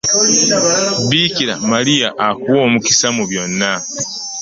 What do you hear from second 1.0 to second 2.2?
Biikira Maria